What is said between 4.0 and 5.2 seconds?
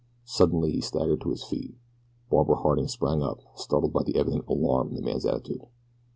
the evident alarm in the